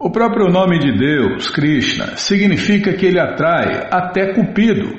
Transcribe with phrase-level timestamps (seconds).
[0.00, 4.96] O próprio nome de Deus, Krishna, significa que ele atrai até Cupido.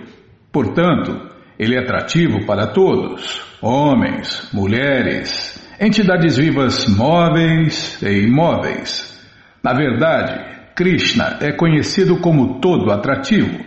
[0.52, 1.18] Portanto,
[1.58, 9.18] ele é atrativo para todos: homens, mulheres, entidades vivas móveis e imóveis.
[9.64, 13.58] Na verdade, Krishna é conhecido como todo atrativo.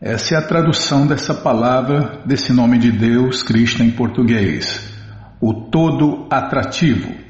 [0.00, 4.96] Essa é a tradução dessa palavra, desse nome de Deus, Krishna em português.
[5.40, 7.27] O todo atrativo.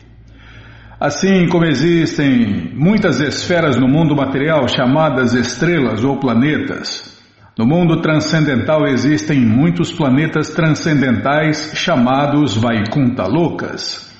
[1.01, 7.16] Assim como existem muitas esferas no mundo material chamadas estrelas ou planetas,
[7.57, 14.12] no mundo transcendental existem muitos planetas transcendentais chamados Vaikunta Loucas.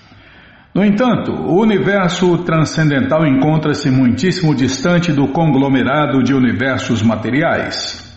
[0.73, 8.07] No entanto, o universo transcendental encontra-se muitíssimo distante do conglomerado de universos materiais.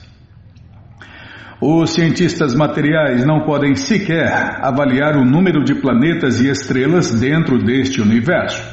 [1.63, 8.01] Os cientistas materiais não podem sequer avaliar o número de planetas e estrelas dentro deste
[8.01, 8.63] universo.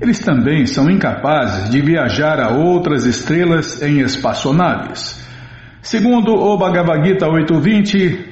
[0.00, 5.28] Eles também são incapazes de viajar a outras estrelas em espaçonaves.
[5.82, 8.24] Segundo o Bhagavad Gita 8.20,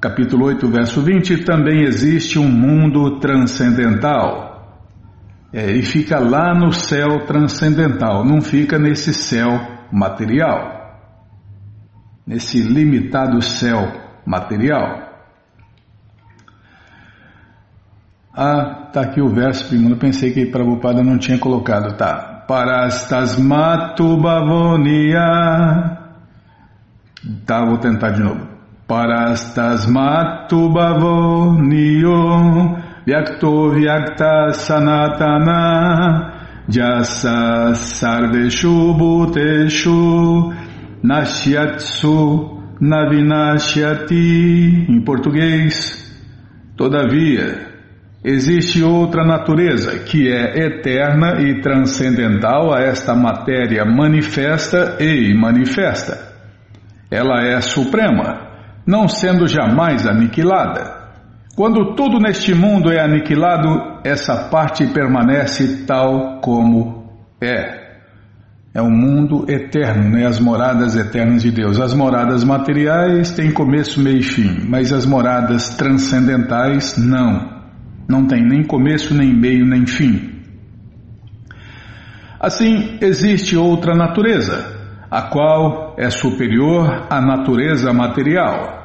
[0.00, 4.78] capítulo 8, verso 20, também existe um mundo transcendental.
[5.52, 10.73] É, e fica lá no céu transcendental, não fica nesse céu material
[12.26, 13.92] nesse limitado céu
[14.26, 15.04] material.
[18.36, 19.96] Ah, tá aqui o verso primeiro.
[19.96, 21.96] Pensei que Prabhupada não tinha colocado.
[21.96, 22.44] Tá.
[22.48, 26.00] Parastasmatu bavonia.
[27.46, 28.48] Tá, vou tentar de novo.
[28.88, 32.12] Parastasmatu bavonio.
[33.06, 36.32] Vyakto vyakta sanatana.
[36.68, 37.74] Jasa.
[41.04, 46.02] Nashyatsu Navinashyati, em português.
[46.74, 47.68] Todavia,
[48.24, 56.32] existe outra natureza que é eterna e transcendental a esta matéria manifesta e manifesta.
[57.10, 58.48] Ela é suprema,
[58.86, 61.04] não sendo jamais aniquilada.
[61.54, 67.12] Quando tudo neste mundo é aniquilado, essa parte permanece tal como
[67.42, 67.83] é.
[68.74, 70.26] É um mundo eterno, né?
[70.26, 71.78] as moradas eternas de Deus.
[71.78, 77.62] As moradas materiais têm começo, meio e fim, mas as moradas transcendentais não.
[78.08, 80.42] Não tem nem começo, nem meio, nem fim.
[82.40, 84.66] Assim, existe outra natureza,
[85.08, 88.84] a qual é superior à natureza material.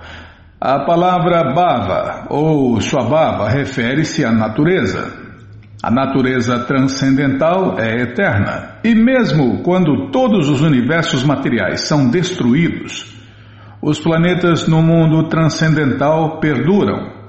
[0.62, 5.12] A palavra bava ou swabhava refere-se à natureza.
[5.82, 13.16] A natureza transcendental é eterna, e mesmo quando todos os universos materiais são destruídos,
[13.82, 17.20] os planetas no mundo transcendental perduram.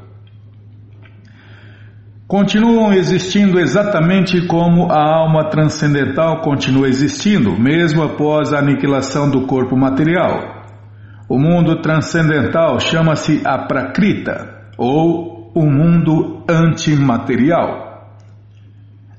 [2.26, 9.76] Continuam existindo exatamente como a alma transcendental continua existindo, mesmo após a aniquilação do corpo
[9.76, 10.62] material.
[11.28, 17.89] O mundo transcendental chama-se a Prakrita, ou o mundo antimaterial.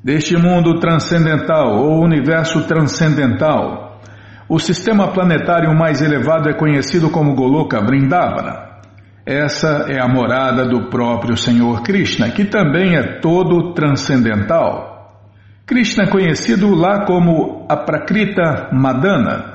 [0.03, 4.01] Deste mundo transcendental ou universo transcendental,
[4.49, 8.71] o sistema planetário mais elevado é conhecido como Goloka Vrindavana.
[9.23, 15.07] Essa é a morada do próprio Senhor Krishna, que também é todo transcendental.
[15.67, 19.53] Krishna é conhecido lá como a Prakrita Madana.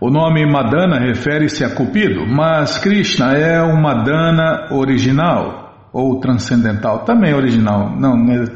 [0.00, 5.59] O nome Madana refere-se a Cupido, mas Krishna é o Madana original
[5.92, 7.90] ou transcendental, também é original.
[7.98, 8.14] Não,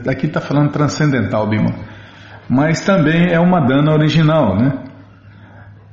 [0.08, 1.74] aqui está falando transcendental, Bima.
[2.48, 4.84] Mas também é uma dana original, né?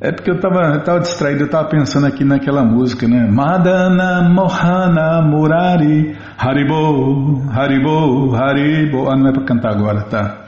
[0.04, 3.30] É porque eu estava tava distraído, eu estava pensando aqui naquela música, né?
[3.30, 9.10] Madana Mohana Murari Haribo, Haribo, Haribo.
[9.10, 10.42] Ah, não é para cantar agora, tá?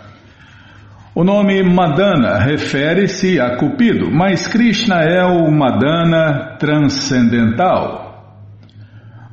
[1.13, 8.02] O nome Madana refere-se a Cupido, mas Krishna é o Madana transcendental.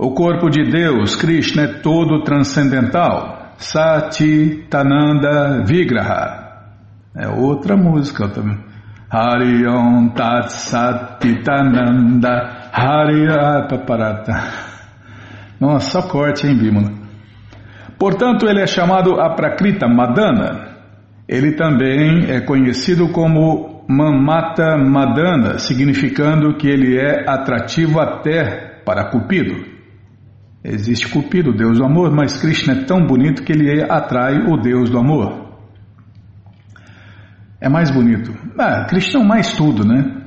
[0.03, 3.53] O corpo de Deus, Krishna, é todo transcendental.
[3.59, 6.71] Sati Tananda Vigraha.
[7.15, 8.57] É outra música também.
[9.11, 12.31] Harion Tat Satitananda
[12.73, 14.43] Hariataparata.
[15.61, 16.93] Nossa, só corte, hein, Bimala?
[17.99, 20.79] Portanto, ele é chamado Aprakrita Madana.
[21.29, 29.79] Ele também é conhecido como Mamata Madana, significando que ele é atrativo até para Cupido.
[30.63, 34.59] Existe Cupido, o Deus do amor, mas Krishna é tão bonito que ele atrai o
[34.59, 35.49] Deus do amor.
[37.59, 38.35] É mais bonito.
[38.59, 40.21] Ah, Krishna é mais tudo, né?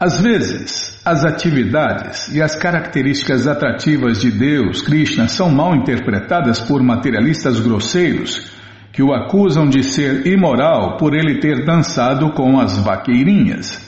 [0.00, 6.80] Às vezes, as atividades e as características atrativas de Deus, Krishna, são mal interpretadas por
[6.80, 8.56] materialistas grosseiros
[8.92, 13.84] que o acusam de ser imoral por ele ter dançado com as vaqueirinhas.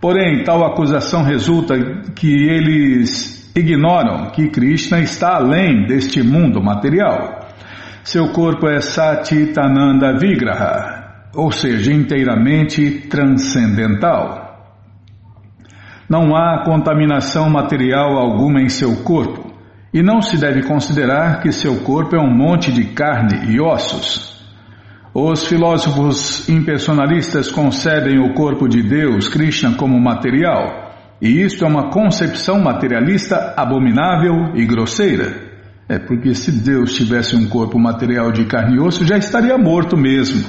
[0.00, 1.74] Porém, tal acusação resulta
[2.14, 7.48] que eles ignoram que Krishna está além deste mundo material.
[8.04, 14.44] Seu corpo é Satitananda Vigraha, ou seja, inteiramente transcendental.
[16.08, 19.52] Não há contaminação material alguma em seu corpo,
[19.92, 24.36] e não se deve considerar que seu corpo é um monte de carne e ossos.
[25.12, 30.85] Os filósofos impersonalistas concebem o corpo de Deus, Krishna, como material,
[31.20, 35.46] e isto é uma concepção materialista abominável e grosseira.
[35.88, 39.96] É porque se Deus tivesse um corpo material de carne e osso, já estaria morto
[39.96, 40.44] mesmo.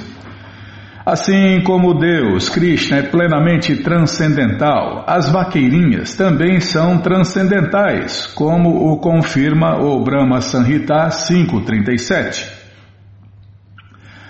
[1.06, 9.78] Assim como Deus, Krishna, é plenamente transcendental, as vaqueirinhas também são transcendentais, como o confirma
[9.78, 12.52] o Brahma Sanhita 537.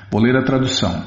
[0.09, 1.03] Vou ler a tradução.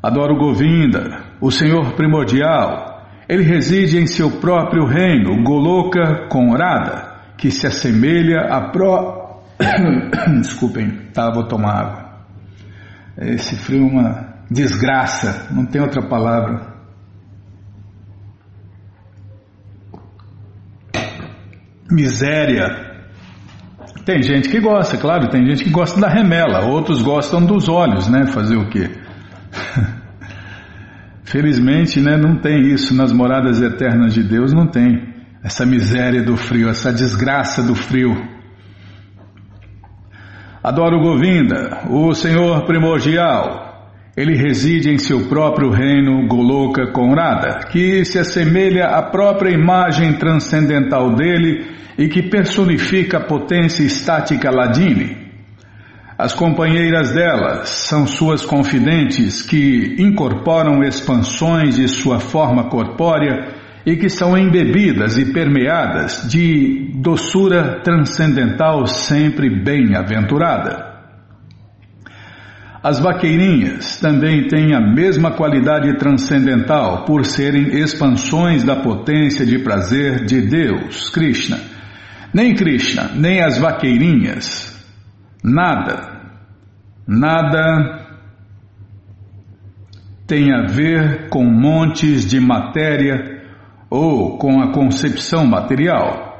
[0.00, 2.91] Adoro Govinda, o Senhor primordial.
[3.32, 6.54] Ele reside em seu próprio reino, Goloka com
[7.38, 9.40] que se assemelha a pro...
[10.38, 12.12] Desculpem, tá, vou tomar água.
[13.16, 16.74] Esse frio é uma desgraça, não tem outra palavra.
[21.90, 22.68] Miséria.
[24.04, 28.08] Tem gente que gosta, claro, tem gente que gosta da remela, outros gostam dos olhos,
[28.08, 28.26] né?
[28.26, 28.90] Fazer o quê?
[31.32, 35.02] Felizmente, né, não tem isso nas moradas eternas de Deus, não tem
[35.42, 38.14] essa miséria do frio, essa desgraça do frio.
[40.62, 48.18] Adoro Govinda, o Senhor primordial, ele reside em seu próprio reino Goloka Conrada, que se
[48.18, 51.64] assemelha à própria imagem transcendental dele
[51.96, 55.21] e que personifica a potência estática Ladini.
[56.18, 63.54] As companheiras dela são suas confidentes que incorporam expansões de sua forma corpórea
[63.84, 70.92] e que são embebidas e permeadas de doçura transcendental sempre bem-aventurada.
[72.82, 80.24] As vaqueirinhas também têm a mesma qualidade transcendental por serem expansões da potência de prazer
[80.24, 81.60] de Deus, Krishna.
[82.34, 84.81] Nem Krishna, nem as vaqueirinhas,
[85.42, 86.20] nada,
[87.06, 88.02] nada
[90.26, 93.42] tem a ver com montes de matéria
[93.90, 96.32] ou com a concepção material.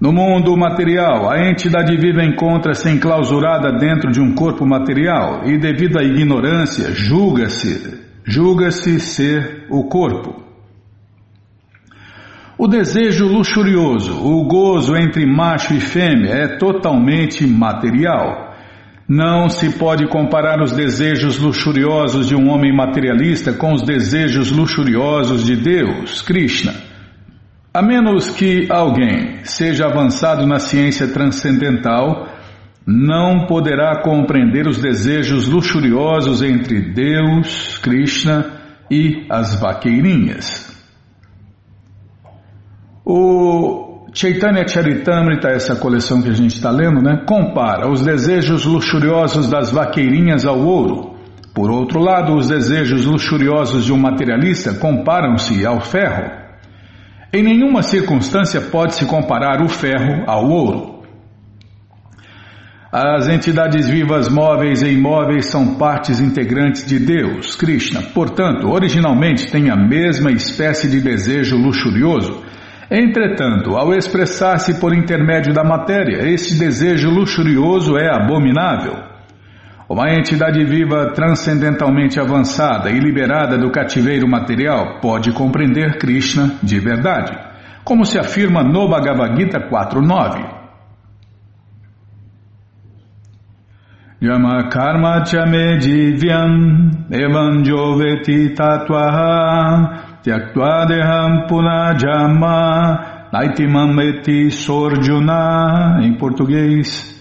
[0.00, 5.98] No mundo material, a entidade viva encontra-se enclausurada dentro de um corpo material e, devido
[5.98, 10.43] à ignorância, julga-se, julga-se ser o corpo.
[12.56, 18.54] O desejo luxurioso, o gozo entre macho e fêmea é totalmente material.
[19.08, 25.44] Não se pode comparar os desejos luxuriosos de um homem materialista com os desejos luxuriosos
[25.44, 26.74] de Deus, Krishna.
[27.72, 32.28] A menos que alguém seja avançado na ciência transcendental,
[32.86, 38.46] não poderá compreender os desejos luxuriosos entre Deus, Krishna
[38.88, 40.73] e as vaqueirinhas.
[43.06, 49.50] O Chaitanya Charitamrita, essa coleção que a gente está lendo, né, compara os desejos luxuriosos
[49.50, 51.14] das vaqueirinhas ao ouro.
[51.54, 56.30] Por outro lado, os desejos luxuriosos de um materialista comparam-se ao ferro.
[57.30, 61.02] Em nenhuma circunstância pode-se comparar o ferro ao ouro.
[62.90, 68.00] As entidades vivas móveis e imóveis são partes integrantes de Deus, Krishna.
[68.00, 72.53] Portanto, originalmente têm a mesma espécie de desejo luxurioso.
[72.90, 78.94] Entretanto, ao expressar-se por intermédio da matéria, este desejo luxurioso é abominável.
[79.88, 87.32] Uma entidade viva transcendentalmente avançada e liberada do cativeiro material pode compreender Krishna de verdade,
[87.84, 90.64] como se afirma no Bhagavad Gita 4.9.
[94.22, 107.14] Yama karma chame divyam evam joveti tatvaha tyaktva deham punajama naitimam eti sorjuna em português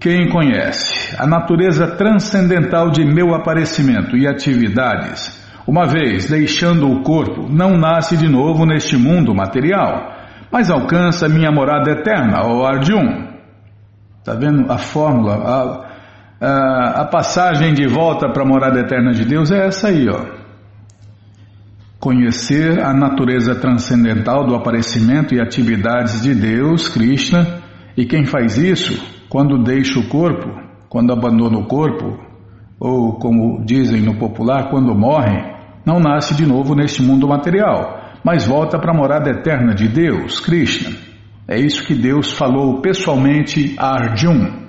[0.00, 5.36] quem conhece a natureza transcendental de meu aparecimento e atividades,
[5.66, 10.12] uma vez deixando o corpo, não nasce de novo neste mundo material,
[10.52, 13.26] mas alcança minha morada eterna, ó Arjun.
[14.18, 15.34] Está vendo a fórmula?
[15.34, 20.08] A, a, a passagem de volta para a morada eterna de Deus é essa aí,
[20.08, 20.37] ó.
[22.00, 27.60] Conhecer a natureza transcendental do aparecimento e atividades de Deus, Krishna,
[27.96, 30.48] e quem faz isso quando deixa o corpo,
[30.88, 32.16] quando abandona o corpo,
[32.78, 35.42] ou como dizem no popular, quando morre,
[35.84, 40.38] não nasce de novo neste mundo material, mas volta para a morada eterna de Deus,
[40.38, 40.96] Krishna.
[41.48, 44.67] É isso que Deus falou pessoalmente a Arjun.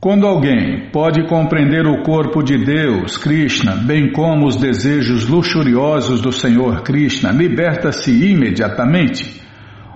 [0.00, 6.30] Quando alguém pode compreender o corpo de Deus, Krishna, bem como os desejos luxuriosos do
[6.30, 9.42] Senhor Krishna, liberta-se imediatamente.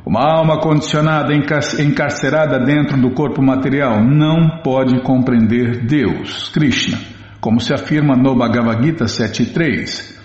[0.04, 6.98] Uma alma condicionada, encarcerada dentro do corpo material, não pode compreender Deus, Krishna,
[7.40, 10.20] como se afirma no Bhagavad Gita 7.3.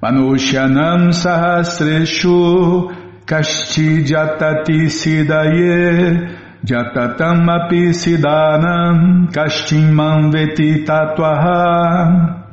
[0.00, 2.92] Manushyanam sahasreshu
[3.26, 12.44] kashti jatati sidaye Jatatam api siddhanam kashtimam veti tatuaha.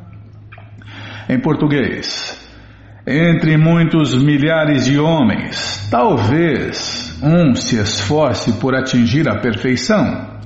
[1.28, 2.40] Em português,
[3.08, 10.40] entre muitos milhares de homens, talvez um se esforce por atingir a perfeição.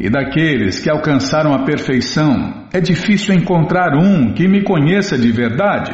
[0.00, 5.92] E daqueles que alcançaram a perfeição, é difícil encontrar um que me conheça de verdade.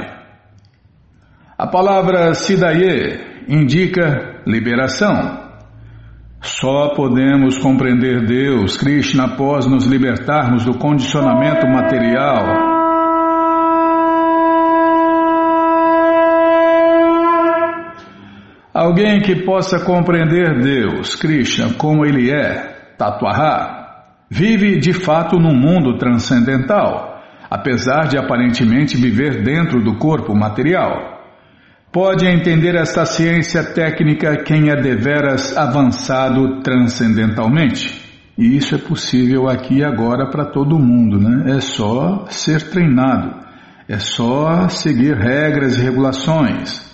[1.58, 5.47] A palavra Sidaye indica liberação.
[6.40, 12.78] Só podemos compreender Deus, Krishna, após nos libertarmos do condicionamento material.
[18.72, 25.98] Alguém que possa compreender Deus, Krishna, como Ele é, Tatuahá, vive de fato num mundo
[25.98, 31.17] transcendental, apesar de aparentemente viver dentro do corpo material.
[31.90, 38.06] Pode entender esta ciência técnica quem é deveras avançado transcendentalmente.
[38.36, 41.56] E isso é possível aqui e agora para todo mundo, né?
[41.56, 43.34] É só ser treinado,
[43.88, 46.86] é só seguir regras e regulações.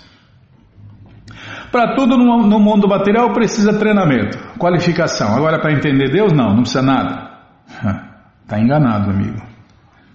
[1.72, 5.34] Para tudo no, mundo material precisa treinamento, qualificação.
[5.34, 7.30] Agora, para entender Deus, não, não precisa nada.
[8.42, 9.42] Está enganado, amigo.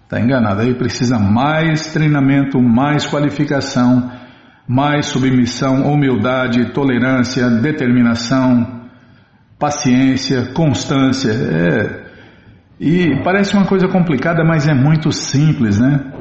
[0.05, 0.62] Está enganado.
[0.62, 4.09] Aí precisa mais treinamento, mais qualificação
[4.69, 8.83] mais submissão, humildade, tolerância, determinação,
[9.57, 11.31] paciência, constância.
[11.31, 12.05] É,
[12.79, 16.13] e parece uma coisa complicada, mas é muito simples, né?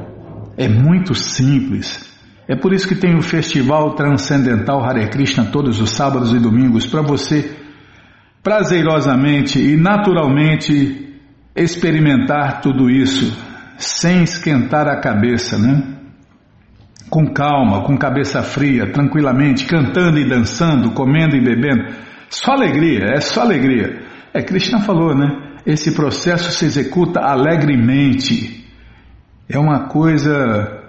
[0.57, 2.11] É muito simples.
[2.47, 6.87] É por isso que tem o Festival Transcendental Hare Krishna todos os sábados e domingos
[6.87, 7.55] para você
[8.41, 11.19] prazerosamente e naturalmente
[11.55, 13.31] experimentar tudo isso
[13.77, 15.98] sem esquentar a cabeça, né?
[17.09, 21.93] Com calma, com cabeça fria, tranquilamente, cantando e dançando, comendo e bebendo.
[22.29, 24.01] Só alegria, é só alegria.
[24.33, 25.27] É, Krishna falou, né?
[25.65, 28.65] Esse processo se executa alegremente.
[29.47, 30.83] É uma coisa,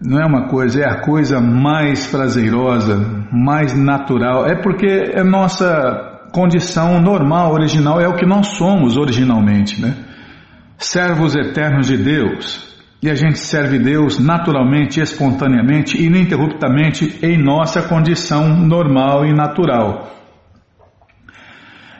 [0.00, 4.46] não é uma coisa, é a coisa mais prazerosa, mais natural.
[4.46, 9.96] É porque é nossa condição normal, original, é o que nós somos originalmente, né?
[10.78, 12.69] Servos eternos de Deus,
[13.02, 20.10] e a gente serve Deus naturalmente, espontaneamente, ininterruptamente em nossa condição normal e natural.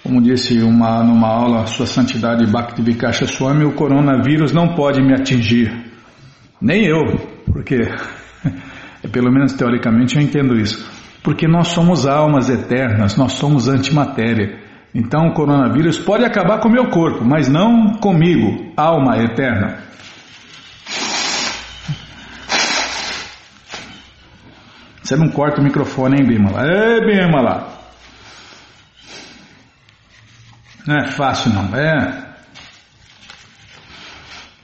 [0.00, 5.72] Como disse uma, numa aula, Sua Santidade Bhaktivikasha Swami, o coronavírus não pode me atingir.
[6.60, 7.02] Nem eu,
[7.52, 7.80] porque,
[9.10, 10.88] pelo menos teoricamente eu entendo isso.
[11.24, 14.65] Porque nós somos almas eternas, nós somos antimatéria.
[14.98, 19.84] Então o coronavírus pode acabar com o meu corpo, mas não comigo, alma eterna.
[25.02, 26.62] Você não corta o microfone, hein, Bimala?
[26.66, 27.78] Ê, Bimala!
[30.86, 31.76] Não é fácil, não.
[31.76, 32.34] É.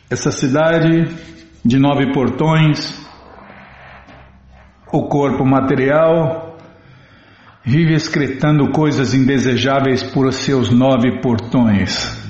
[0.08, 1.14] Essa cidade
[1.62, 3.06] de nove portões,
[4.90, 6.51] o corpo material,
[7.64, 12.20] vive excretando coisas indesejáveis por seus nove portões.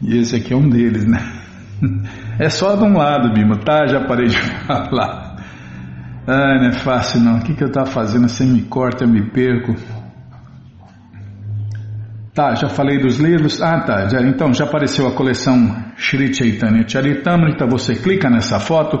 [0.00, 1.20] E esse aqui é um deles, né?
[2.36, 3.86] É só de um lado, Bima, tá?
[3.86, 5.36] Já parei de falar.
[6.26, 7.38] Ah, não é fácil não.
[7.38, 8.28] O que, que eu estava fazendo?
[8.28, 9.74] Você me corta, eu me perco.
[12.34, 13.62] Tá, já falei dos livros.
[13.62, 14.08] Ah, tá.
[14.08, 17.66] Já, então já apareceu a coleção Sri Chaitanya Charitamrita.
[17.66, 19.00] Você clica nessa foto,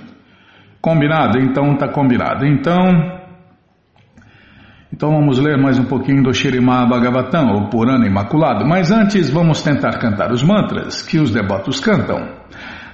[0.81, 1.39] Combinado?
[1.39, 2.45] Então tá combinado.
[2.45, 3.21] Então
[4.93, 9.63] então vamos ler mais um pouquinho do Shirimá Bhagavatam, o Purana Imaculado, mas antes vamos
[9.63, 12.41] tentar cantar os mantras que os devotos cantam.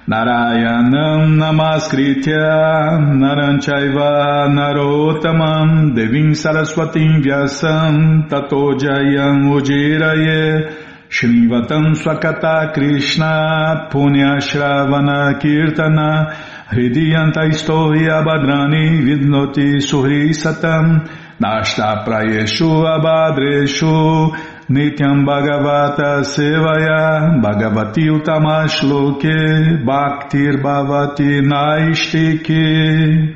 [0.06, 10.70] Narayanam Namaskritya Naranchaiva Narotamam Devim Saraswatim Vyasam Tato Jayam Ujiraye
[11.10, 16.32] Shrivatam Swakata Krishna Punya Shravana Kirtana
[16.70, 21.00] Hridiyanta Istohya Badrani Vidnoti Suhri Satam
[21.40, 24.36] Nashta Prayeshu Abadreshu
[24.68, 33.34] Nityam Bhagavata Sevaya Bhagavati Utamashloke Bhaktir Bhavati Naistike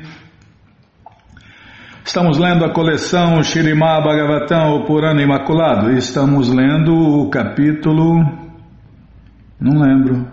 [2.05, 5.89] Estamos lendo a coleção Shirimá Bhagavatam, o Purana Imaculado.
[5.91, 8.19] Estamos lendo o capítulo.
[9.59, 10.27] Não lembro.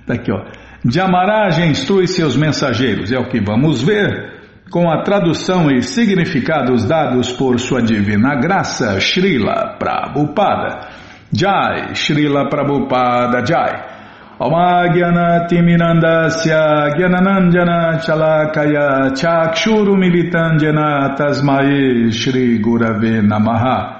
[0.00, 0.59] Está aqui, ó.
[0.84, 3.12] De Amaragem instrui seus mensageiros.
[3.12, 4.40] É o que vamos ver
[4.70, 10.88] com a tradução e significados dados por sua divina graça, Srila Prabhupada.
[11.32, 14.00] Jai, Srila Prabhupada Jai.
[14.40, 23.99] Omagyanatimirandasya Gyananandjana Chalakaya Chakshuru Militandjana Tasmae Shri Gurave Namaha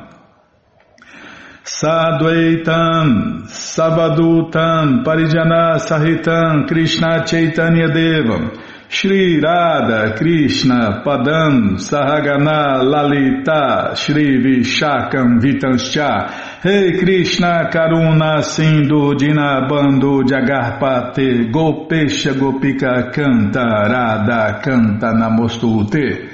[1.63, 8.57] Sadvaitam, Savadutam, Parijana Sahitam, Krishna Chaitanya Devam,
[8.93, 20.23] Shri Radha Krishna Padam Sahagana Lalita Shri Vishakam Vitanscha Rei hey Krishna Karuna Sindhu Dinabando
[20.23, 26.30] Jagarpate Gopesha Gopika Canta Radha Canta Namostute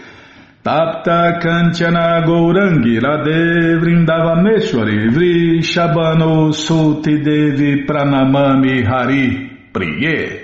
[0.68, 10.44] Tapta Kanchana Gourangi Radhe Vrindavameshwari Vri Shabano Suti Devi Pranamami Hari Priye.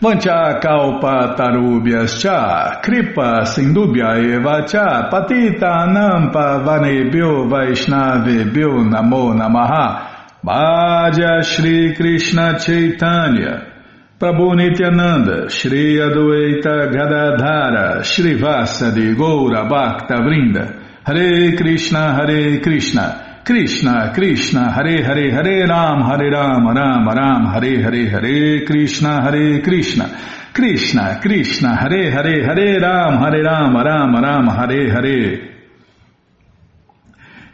[0.00, 10.38] Vancha Kalpa Tarubhyas Cha Kripa Sindubhya Eva Cha Patita Nampa Vanebhyo Vaishnavebhyo Namo Namaha.
[10.44, 13.75] Bhaja Shri Krishna Chaitanya
[14.18, 24.12] Prabhu Nityananda, Shri Adwaita Gadadhara, Shri Vasadi Goura Bhakta Vrinda, Hare Krishna, Hare Krishna, Krishna,
[24.14, 30.08] Krishna, Hare Hare, Hare Ram, Hare Ram, Ram Ram, Hare Hare, Hare Krishna, Hare Krishna,
[30.54, 35.56] Krishna, Krishna, Hare Hare, Hare Ram, Hare Ram, Ram Ram, Hare Hare.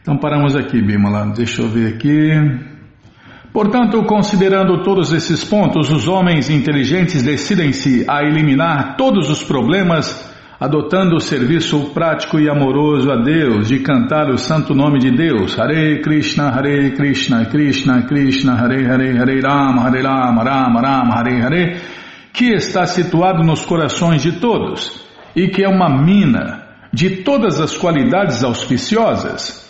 [0.00, 1.26] Então paramos aqui, Bimala.
[1.34, 2.71] Deixa eu ver aqui.
[3.52, 10.26] Portanto, considerando todos esses pontos, os homens inteligentes decidem-se a eliminar todos os problemas,
[10.58, 15.58] adotando o serviço prático e amoroso a Deus de cantar o santo nome de Deus,
[15.58, 21.42] Hare Krishna, Hare Krishna, Krishna Krishna, Hare Hare, Hare Rama, Hare Rama, Rama Rama, Hare
[21.42, 21.80] Hare,
[22.32, 25.04] que está situado nos corações de todos
[25.36, 29.62] e que é uma mina de todas as qualidades auspiciosas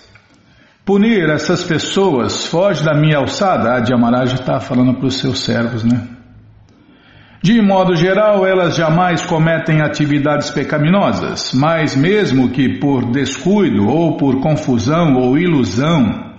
[0.84, 3.74] punir essas pessoas foge da minha alçada.
[3.74, 6.08] A Dyamaraj está falando para os seus servos, né?
[7.42, 14.40] De modo geral, elas jamais cometem atividades pecaminosas, mas mesmo que por descuido ou por
[14.40, 16.32] confusão ou ilusão,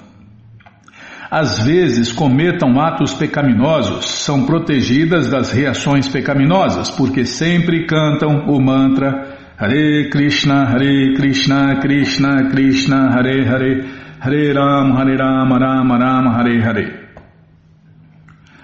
[1.30, 9.36] às vezes cometam atos pecaminosos, são protegidas das reações pecaminosas, porque sempre cantam o mantra
[9.58, 16.64] Hare Krishna, Hare Krishna, Krishna Krishna, Hare Hare, Hare Ram, Hare Rama, Rama Rama, Hare
[16.64, 17.10] Hare.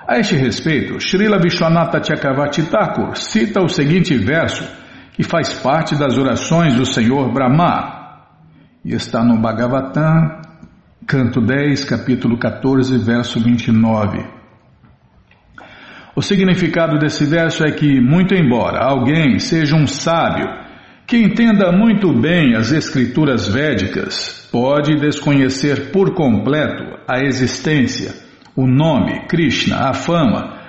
[0.08, 4.64] A este respeito, Srila Vishwanatha Chakravarti Thakur cita o seguinte verso,
[5.12, 8.22] que faz parte das orações do Senhor Brahma,
[8.86, 10.40] e está no Bhagavatam,
[11.06, 14.26] canto 10, capítulo 14, verso 29.
[16.16, 20.69] O significado desse verso é que, muito embora alguém seja um sábio
[21.10, 28.14] que entenda muito bem as escrituras védicas pode desconhecer por completo a existência,
[28.56, 30.60] o nome, Krishna, a fama,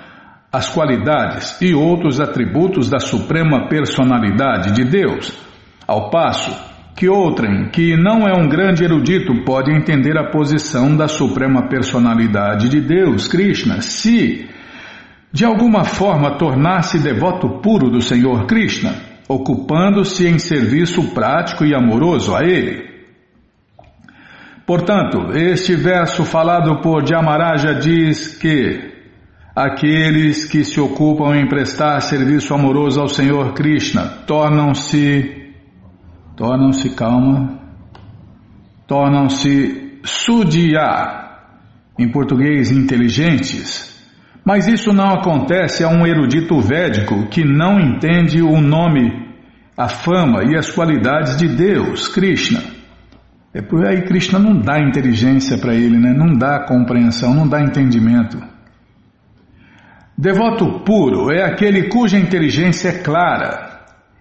[0.51, 5.31] as qualidades e outros atributos da Suprema Personalidade de Deus,
[5.87, 6.51] ao passo
[6.95, 12.67] que outrem, que não é um grande erudito, pode entender a posição da Suprema Personalidade
[12.67, 14.49] de Deus, Krishna, se
[15.31, 22.35] de alguma forma tornar-se devoto puro do Senhor Krishna ocupando-se em serviço prático e amoroso
[22.35, 22.89] a Ele.
[24.65, 28.91] Portanto, este verso falado por Jamaraja diz que
[29.55, 35.53] aqueles que se ocupam em prestar serviço amoroso ao Senhor Krishna tornam-se,
[36.35, 37.59] tornam-se calma,
[38.85, 41.39] tornam-se sudiá,
[41.97, 43.91] em português inteligentes,
[44.43, 49.29] mas isso não acontece a um erudito védico que não entende o nome,
[49.77, 52.61] a fama e as qualidades de Deus, Krishna.
[53.53, 56.13] É por aí Krishna não dá inteligência para ele, né?
[56.13, 58.37] não dá compreensão, não dá entendimento.
[60.17, 63.69] Devoto puro é aquele cuja inteligência é clara.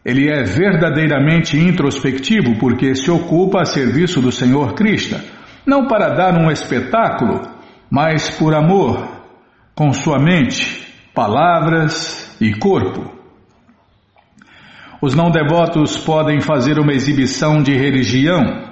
[0.05, 5.21] Ele é verdadeiramente introspectivo porque se ocupa a serviço do Senhor Krishna,
[5.67, 7.43] não para dar um espetáculo,
[7.91, 9.20] mas por amor,
[9.75, 13.11] com sua mente, palavras e corpo.
[15.03, 18.71] Os não devotos podem fazer uma exibição de religião,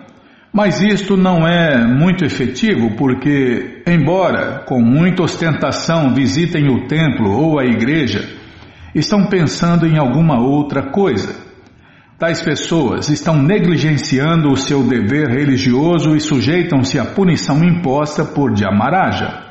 [0.52, 7.58] mas isto não é muito efetivo porque, embora com muita ostentação visitem o templo ou
[7.58, 8.28] a igreja,
[8.94, 11.34] estão pensando em alguma outra coisa.
[12.18, 19.44] Tais pessoas estão negligenciando o seu dever religioso e sujeitam-se à punição imposta por Dhyamaraja.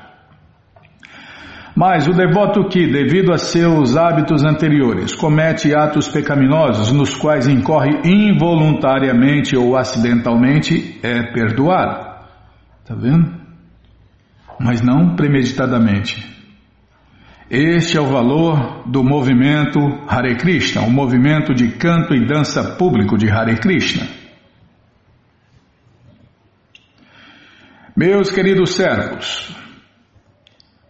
[1.78, 7.92] Mas o devoto que, devido a seus hábitos anteriores, comete atos pecaminosos nos quais incorre
[8.04, 12.26] involuntariamente ou acidentalmente, é perdoado.
[12.82, 13.32] Está vendo?
[14.60, 16.26] Mas não premeditadamente.
[17.48, 23.16] Este é o valor do movimento Hare Krishna, o movimento de canto e dança público
[23.20, 24.08] de Hare Krishna.
[27.96, 29.56] Meus queridos servos,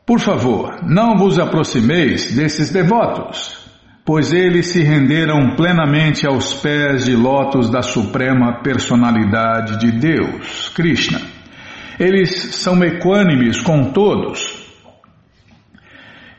[0.07, 3.57] por favor, não vos aproximeis desses devotos,
[4.05, 11.19] pois eles se renderam plenamente aos pés de lótus da Suprema Personalidade de Deus, Krishna.
[11.99, 14.65] Eles são equânimes com todos,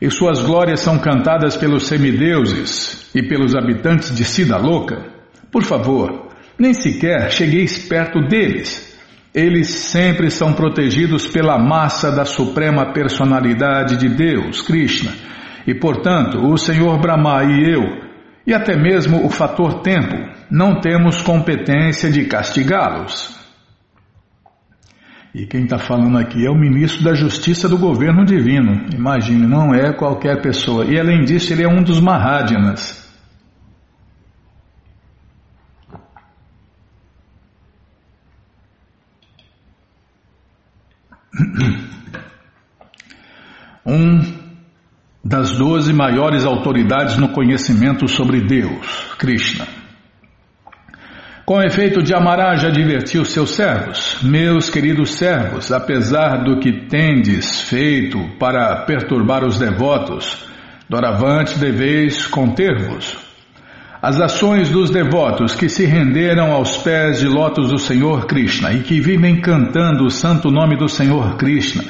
[0.01, 5.13] e suas glórias são cantadas pelos semideuses e pelos habitantes de Sida Louca.
[5.51, 8.88] Por favor, nem sequer chegueis perto deles
[9.33, 15.11] eles sempre são protegidos pela massa da Suprema Personalidade de Deus, Krishna,
[15.67, 17.83] e portanto o Senhor Brahma e eu,
[18.45, 20.15] e até mesmo o fator tempo,
[20.49, 23.37] não temos competência de castigá-los.
[25.33, 28.87] E quem está falando aqui é o ministro da Justiça do Governo Divino.
[28.91, 30.85] Imagine, não é qualquer pessoa.
[30.85, 33.08] E além disso, ele é um dos Mahadyanas.
[43.85, 44.39] Um
[45.23, 49.67] das doze maiores autoridades no conhecimento sobre Deus, Krishna.
[51.45, 58.85] Com efeito, Amaraja advertiu seus servos: Meus queridos servos, apesar do que tendes feito para
[58.85, 60.45] perturbar os devotos,
[60.87, 63.28] doravante deveis conter-vos.
[64.01, 68.81] As ações dos devotos que se renderam aos pés de lótus do Senhor Krishna e
[68.81, 71.83] que vivem cantando o santo nome do Senhor Krishna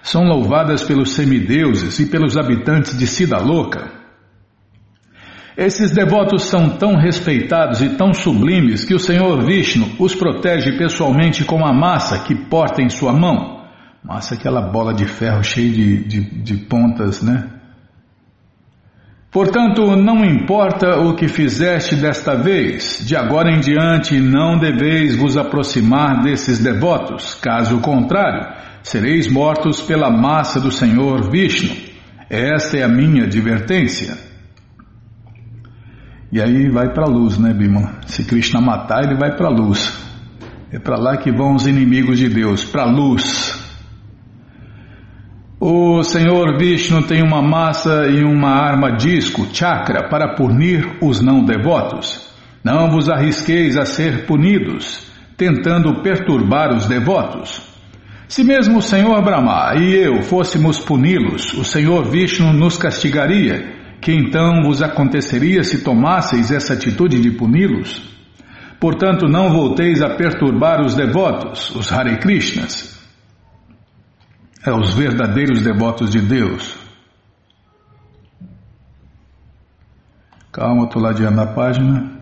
[0.00, 3.90] são louvadas pelos semideuses e pelos habitantes de Sidaloka.
[5.56, 11.44] Esses devotos são tão respeitados e tão sublimes que o Senhor Vishnu os protege pessoalmente
[11.44, 13.66] com a massa que porta em sua mão.
[14.04, 17.55] Massa é aquela bola de ferro cheia de, de, de pontas, né?
[19.36, 25.36] Portanto, não importa o que fizeste desta vez, de agora em diante não deveis vos
[25.36, 28.48] aproximar desses devotos, caso contrário,
[28.82, 31.76] sereis mortos pela massa do Senhor Vishnu.
[32.30, 34.16] Esta é a minha advertência.
[36.32, 37.92] E aí vai para a luz, né, Bima?
[38.06, 40.02] Se Krishna matar, ele vai para a luz.
[40.72, 43.45] É para lá que vão os inimigos de Deus, para a luz.
[45.68, 51.44] O Senhor Vishnu tem uma massa e uma arma disco, chakra, para punir os não
[51.44, 52.24] devotos.
[52.62, 57.60] Não vos arrisqueis a ser punidos, tentando perturbar os devotos.
[58.28, 64.12] Se mesmo o Senhor Brahma e eu fôssemos puni-los, o Senhor Vishnu nos castigaria que
[64.12, 68.08] então vos aconteceria se tomasseis essa atitude de puni-los?
[68.78, 72.95] Portanto, não volteis a perturbar os devotos, os Hare Krishnas.
[74.66, 76.76] É os verdadeiros devotos de Deus.
[80.52, 82.16] Calma, estou ladeando a página.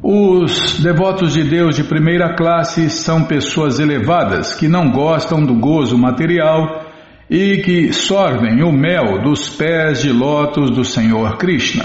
[0.00, 5.98] Os devotos de Deus de primeira classe são pessoas elevadas que não gostam do gozo
[5.98, 6.86] material
[7.28, 11.84] e que sorvem o mel dos pés de lótus do Senhor Krishna.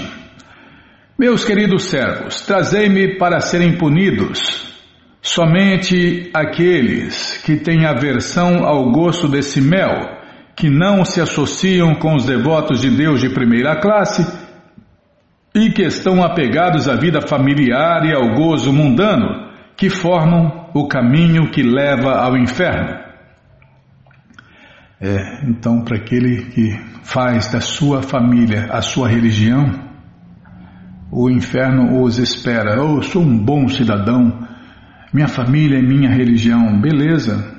[1.18, 4.73] Meus queridos servos, trazei-me para serem punidos
[5.24, 10.20] somente aqueles que têm aversão ao gosto desse mel,
[10.54, 14.22] que não se associam com os devotos de Deus de primeira classe
[15.54, 21.50] e que estão apegados à vida familiar e ao gozo mundano, que formam o caminho
[21.50, 23.02] que leva ao inferno.
[25.00, 29.64] É, então, para aquele que faz da sua família a sua religião,
[31.10, 32.82] o inferno os espera.
[32.82, 34.43] Oh, eu sou um bom cidadão,
[35.14, 36.80] minha família é minha religião.
[36.80, 37.54] Beleza,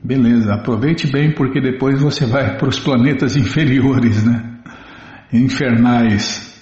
[0.00, 4.60] beleza, aproveite bem porque depois você vai para os planetas inferiores, né?
[5.32, 6.52] Infernais.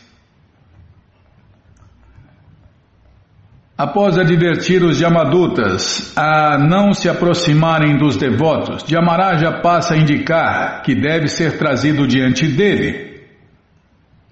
[3.76, 10.94] Após advertir os Yamadutas a não se aproximarem dos devotos, Yamaraja passa a indicar que
[10.94, 13.24] deve ser trazido diante dele.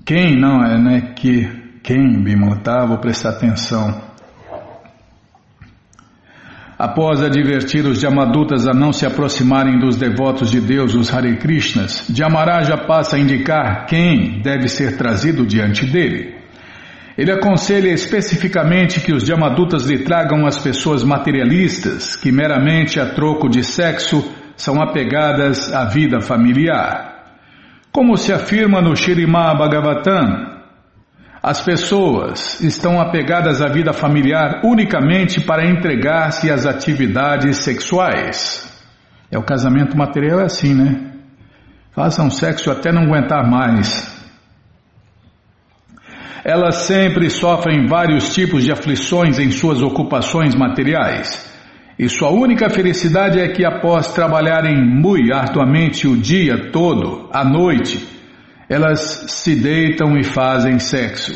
[0.04, 1.12] Quem não é, né?
[1.16, 4.07] Que quem, Bimala, vou prestar atenção.
[6.78, 12.08] Após advertir os Yamadutas a não se aproximarem dos devotos de Deus, os Hare Krishnas,
[12.16, 16.36] Yamaraja passa a indicar quem deve ser trazido diante dele.
[17.16, 23.48] Ele aconselha especificamente que os Yamadutas lhe tragam as pessoas materialistas que meramente a troco
[23.48, 24.24] de sexo
[24.56, 27.08] são apegadas à vida familiar.
[27.90, 30.47] Como se afirma no Shirimá Bhagavatam,
[31.42, 38.66] as pessoas estão apegadas à vida familiar unicamente para entregar-se às atividades sexuais.
[39.30, 41.12] É o casamento material é assim, né?
[41.92, 44.18] Façam sexo até não aguentar mais
[46.48, 51.46] elas sempre sofrem vários tipos de aflições em suas ocupações materiais.
[51.98, 58.06] E sua única felicidade é que, após trabalharem muito arduamente o dia todo, à noite,
[58.68, 61.32] elas se deitam e fazem sexo.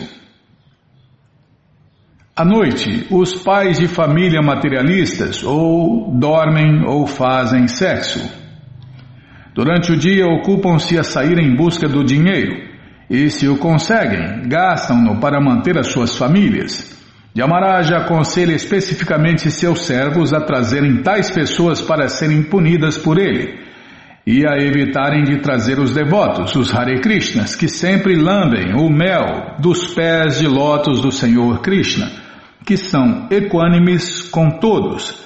[2.37, 8.21] À noite, os pais de família materialistas ou dormem ou fazem sexo.
[9.55, 12.71] Durante o dia, ocupam-se a sair em busca do dinheiro
[13.09, 16.99] e se o conseguem, gastam-no para manter as suas famílias.
[17.37, 23.72] Yamaraja aconselha especificamente seus servos a trazerem tais pessoas para serem punidas por ele
[24.27, 29.57] e a evitarem de trazer os devotos, os Hare Krishnas, que sempre lambem o mel
[29.59, 32.11] dos pés de lótus do Senhor Krishna,
[32.65, 35.23] que são equânimes com todos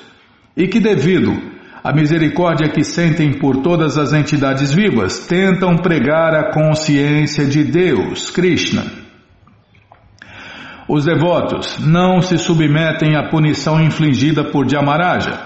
[0.57, 6.51] e que, devido a misericórdia que sentem por todas as entidades vivas tentam pregar a
[6.51, 8.83] consciência de Deus, Krishna.
[10.89, 15.46] Os devotos não se submetem à punição infligida por Jamaraja,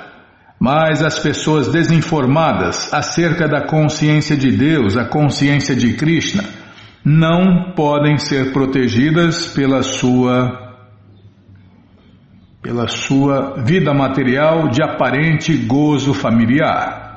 [0.61, 6.45] mas as pessoas desinformadas acerca da consciência de Deus, a consciência de Krishna,
[7.03, 10.69] não podem ser protegidas pela sua
[12.61, 17.17] pela sua vida material de aparente gozo familiar.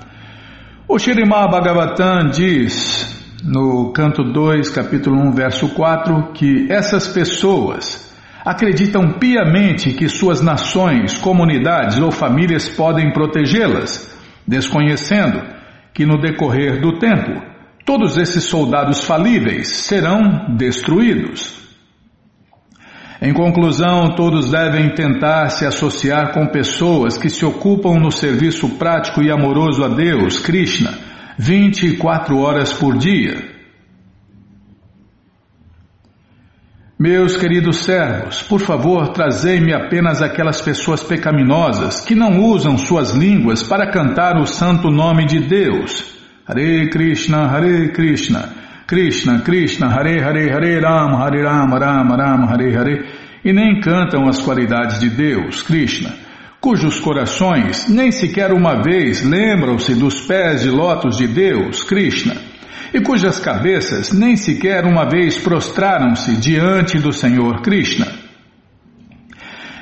[0.88, 8.12] O Shirimá Bhagavatam diz no canto 2, capítulo 1, verso 4, que essas pessoas
[8.45, 14.13] acreditam piamente que suas nações, comunidades ou famílias podem protegê-las,
[14.45, 15.41] desconhecendo
[15.93, 17.41] que no decorrer do tempo
[17.86, 21.62] todos esses soldados falíveis serão destruídos.
[23.21, 29.21] Em conclusão, todos devem tentar se associar com pessoas que se ocupam no serviço prático
[29.21, 30.93] e amoroso a Deus, Krishna,
[31.38, 33.53] 24 horas por dia.
[37.06, 43.62] Meus queridos servos, por favor, trazei-me apenas aquelas pessoas pecaminosas que não usam suas línguas
[43.62, 46.16] para cantar o santo nome de Deus.
[46.48, 48.48] Hare Krishna, Hare Krishna,
[48.88, 53.06] Krishna, Krishna, Hare Hare, Hare Rama, Hare Rama, Rama Rama, Hare Hare,
[53.44, 56.10] e nem cantam as qualidades de Deus, Krishna,
[56.62, 62.53] cujos corações nem sequer uma vez lembram-se dos pés de lótus de Deus, Krishna
[62.93, 68.06] e cujas cabeças nem sequer uma vez prostraram-se diante do Senhor Krishna.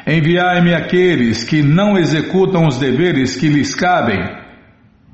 [0.08, 4.18] Enviai-me aqueles que não executam os deveres que lhes cabem,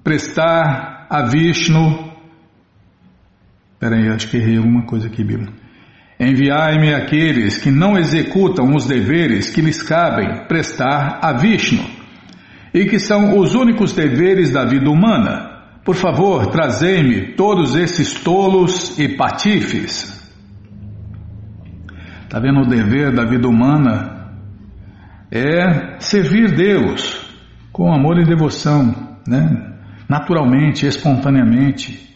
[0.04, 2.14] prestar a Vishnu.
[3.80, 5.52] Peraí, acho que errei alguma coisa aqui, Bíblia.
[6.20, 11.84] Enviai-me aqueles que não executam os deveres que lhes cabem, prestar a Vishnu,
[12.74, 15.57] e que são os únicos deveres da vida humana
[15.88, 20.22] por favor, trazei-me todos esses tolos e patifes.
[22.24, 24.34] Está vendo o dever da vida humana?
[25.32, 27.26] É servir Deus
[27.72, 28.94] com amor e devoção,
[29.26, 29.78] né?
[30.10, 32.14] naturalmente, espontaneamente.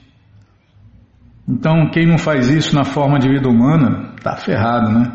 [1.48, 5.14] Então, quem não faz isso na forma de vida humana, está ferrado, né?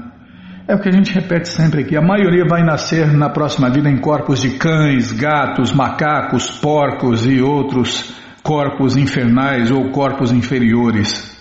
[0.67, 3.91] É o que a gente repete sempre aqui: a maioria vai nascer na próxima vida
[3.91, 11.35] em corpos de cães, gatos, macacos, porcos e outros corpos infernais ou corpos inferiores.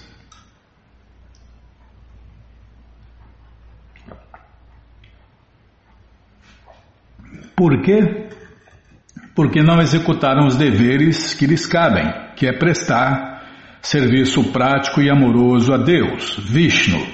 [7.55, 8.27] Por quê?
[9.35, 13.43] Porque não executaram os deveres que lhes cabem, que é prestar
[13.83, 17.05] serviço prático e amoroso a Deus, Vishnu.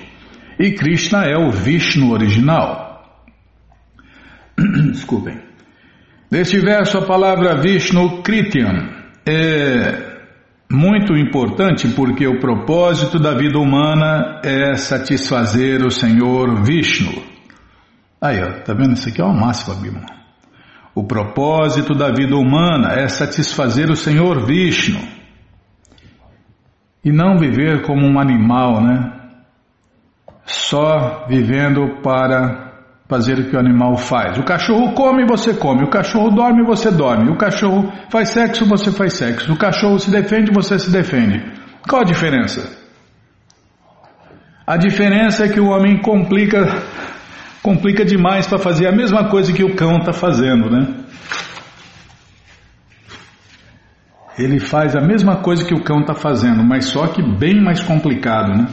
[0.58, 3.28] E Krishna é o Vishnu original.
[4.94, 5.38] Desculpem.
[6.32, 9.01] Neste verso, a palavra Vishnu Krityam
[9.32, 10.12] é
[10.70, 17.24] muito importante porque o propósito da vida humana é satisfazer o Senhor Vishnu.
[18.22, 18.94] Aí, ó, tá vendo?
[18.94, 20.06] Isso aqui é uma máxima, Bíblia.
[20.94, 25.02] O propósito da vida humana é satisfazer o Senhor Vishnu.
[27.04, 29.12] E não viver como um animal, né?
[30.46, 32.71] Só vivendo para
[33.12, 34.38] fazer o que o animal faz.
[34.38, 35.84] O cachorro come, você come.
[35.84, 37.30] O cachorro dorme, você dorme.
[37.30, 39.52] O cachorro faz sexo, você faz sexo.
[39.52, 41.44] O cachorro se defende, você se defende.
[41.86, 42.72] Qual a diferença?
[44.66, 46.66] A diferença é que o homem complica,
[47.62, 50.88] complica demais para fazer a mesma coisa que o cão está fazendo, né?
[54.40, 57.84] Ele faz a mesma coisa que o cão está fazendo, mas só que bem mais
[57.84, 58.68] complicado, né?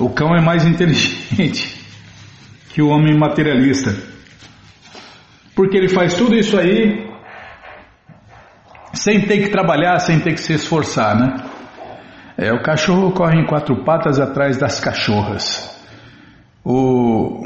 [0.00, 1.78] O cão é mais inteligente
[2.72, 3.94] que o homem materialista.
[5.54, 7.10] Porque ele faz tudo isso aí
[8.94, 11.36] sem ter que trabalhar, sem ter que se esforçar, né?
[12.36, 15.68] É, o cachorro corre em quatro patas atrás das cachorras.
[16.64, 17.42] O,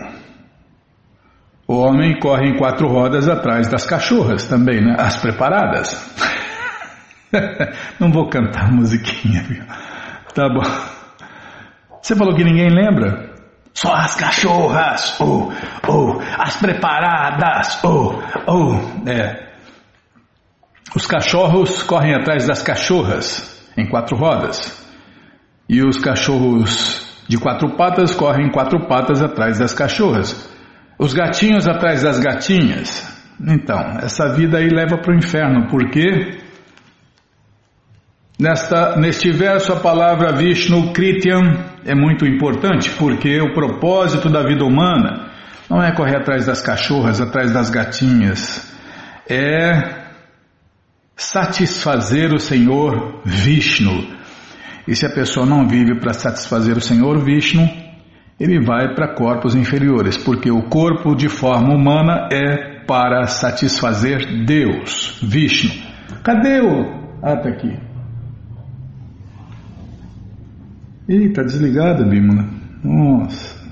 [1.66, 4.94] o homem corre em quatro rodas atrás das cachorras também, né?
[4.96, 6.14] As preparadas.
[7.98, 9.64] Não vou cantar musiquinha, viu?
[10.32, 10.93] Tá bom.
[12.04, 13.30] Você falou que ninguém lembra?
[13.72, 15.50] Só as cachorras, oh,
[15.88, 19.54] oh, as preparadas, oh, oh, é.
[20.94, 24.86] Os cachorros correm atrás das cachorras em quatro rodas.
[25.66, 30.46] E os cachorros de quatro patas correm em quatro patas atrás das cachorras.
[30.98, 33.10] Os gatinhos atrás das gatinhas.
[33.40, 36.38] Então, essa vida aí leva para o inferno, porque
[38.38, 44.64] Nesta, neste verso, a palavra Vishnu Krityam é muito importante porque o propósito da vida
[44.64, 45.30] humana
[45.68, 48.72] não é correr atrás das cachorras, atrás das gatinhas,
[49.28, 50.04] é
[51.16, 54.14] satisfazer o Senhor Vishnu.
[54.86, 57.68] E se a pessoa não vive para satisfazer o Senhor Vishnu,
[58.38, 65.18] ele vai para corpos inferiores, porque o corpo de forma humana é para satisfazer Deus,
[65.22, 65.70] Vishnu.
[66.22, 67.04] Cadê o.
[67.22, 67.93] Ah, tá aqui.
[71.08, 72.48] Ih, tá desligada, Bímola.
[72.82, 73.62] Nossa.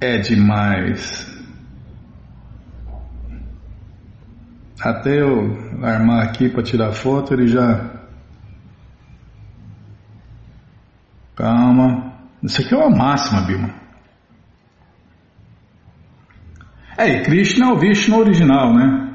[0.00, 1.30] É demais.
[4.80, 7.90] Até eu armar aqui para tirar foto, ele já.
[11.36, 12.12] Calma.
[12.42, 13.74] Isso aqui é uma máxima, Bima.
[16.96, 19.09] É, e Krishna é o Vishnu original, né?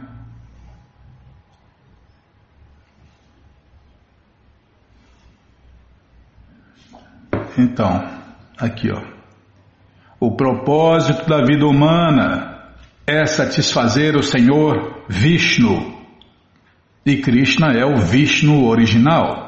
[7.58, 8.04] Então,
[8.58, 9.02] aqui ó.
[10.20, 12.56] O propósito da vida humana
[13.06, 15.94] é satisfazer o Senhor Vishnu.
[17.06, 19.46] E Krishna é o Vishnu original.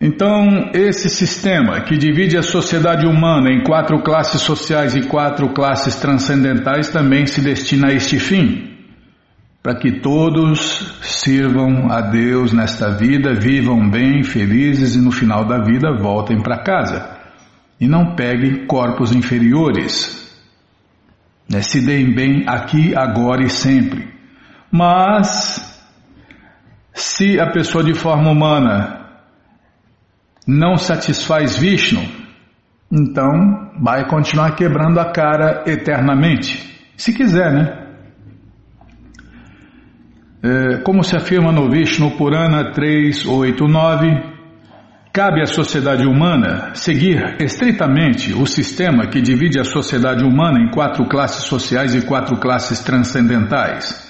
[0.00, 5.96] Então, esse sistema que divide a sociedade humana em quatro classes sociais e quatro classes
[5.96, 8.77] transcendentais também se destina a este fim,
[9.68, 15.58] para que todos sirvam a Deus nesta vida, vivam bem, felizes e no final da
[15.58, 17.18] vida voltem para casa
[17.78, 20.26] e não peguem corpos inferiores.
[21.46, 24.08] Né, se deem bem aqui, agora e sempre.
[24.72, 25.86] Mas,
[26.94, 29.20] se a pessoa de forma humana
[30.46, 32.08] não satisfaz Vishnu,
[32.90, 36.90] então vai continuar quebrando a cara eternamente.
[36.96, 37.87] Se quiser, né?
[40.40, 44.22] É, como se afirma no Vishnu Purana 389,
[45.12, 51.04] cabe à sociedade humana seguir estritamente o sistema que divide a sociedade humana em quatro
[51.06, 54.06] classes sociais e quatro classes transcendentais.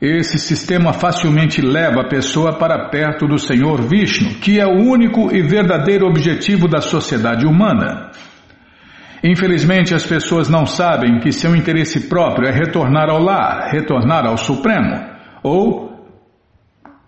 [0.00, 5.32] Esse sistema facilmente leva a pessoa para perto do Senhor Vishnu, que é o único
[5.32, 8.10] e verdadeiro objetivo da sociedade humana.
[9.22, 14.36] Infelizmente, as pessoas não sabem que seu interesse próprio é retornar ao lar, retornar ao
[14.36, 15.13] Supremo,
[15.44, 15.94] ou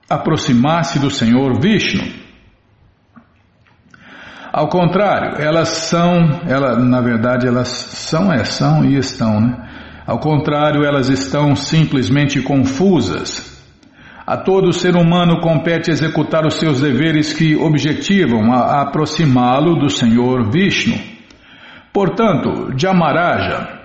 [0.09, 2.05] aproximar-se do Senhor Vishnu.
[4.53, 9.68] Ao contrário, elas são, ela, na verdade, elas são, é, são e estão, né?
[10.07, 13.57] Ao contrário, elas estão simplesmente confusas.
[14.24, 20.51] A todo ser humano compete executar os seus deveres que objetivam a aproximá-lo do Senhor
[20.51, 20.99] Vishnu.
[21.93, 23.76] Portanto, Jamaraja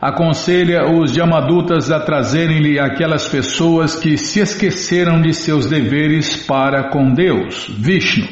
[0.00, 7.12] aconselha os Yamadutas a trazerem-lhe aquelas pessoas que se esqueceram de seus deveres para com
[7.12, 8.28] Deus, Vishnu.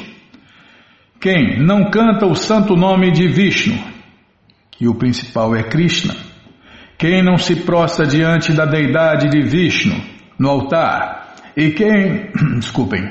[1.21, 3.79] Quem não canta o santo nome de Vishnu,
[4.71, 6.15] que o principal é Krishna,
[6.99, 9.95] quem não se prostra diante da deidade de Vishnu
[10.39, 13.11] no altar, e quem, desculpem,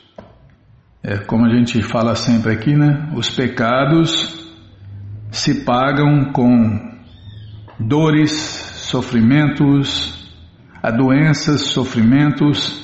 [1.03, 3.11] É como a gente fala sempre aqui, né?
[3.15, 4.41] Os pecados
[5.31, 6.93] se pagam com
[7.79, 10.31] dores, sofrimentos,
[10.81, 12.81] a doenças, sofrimentos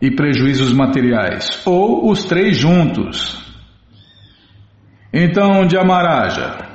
[0.00, 3.42] e prejuízos materiais, ou os três juntos.
[5.12, 6.73] Então, Jamaraja,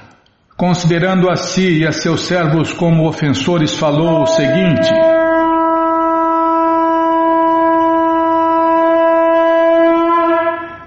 [0.60, 4.92] considerando a si e a seus servos como ofensores, falou o seguinte: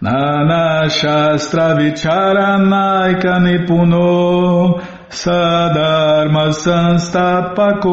[0.00, 4.80] Nana Shastra Vicharanaika Nipuno
[5.10, 7.90] Sadharma Sanstapako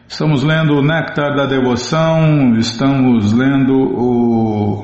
[0.08, 4.84] Estamos lendo o Néctar da Devoção, estamos lendo o.